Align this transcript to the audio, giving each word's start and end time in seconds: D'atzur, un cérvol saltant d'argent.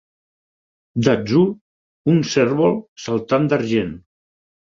D'atzur, 1.07 1.43
un 2.15 2.23
cérvol 2.31 2.75
saltant 3.05 3.43
d'argent. 3.53 3.95